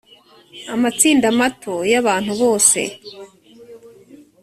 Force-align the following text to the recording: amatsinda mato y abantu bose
amatsinda 0.73 1.27
mato 1.39 1.75
y 1.91 1.93
abantu 2.01 2.31
bose 2.41 2.79